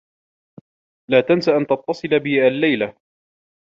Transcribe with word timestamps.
لا 1.09 1.21
تنس 1.21 1.49
أن 1.49 1.67
تتّصل 1.67 2.19
بي 2.19 2.47
اللّيلة. 2.47 2.93